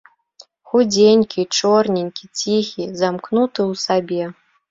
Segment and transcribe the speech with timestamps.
[0.69, 4.23] Худзенькі, чорненькі, ціхі, замкнуты ў сабе.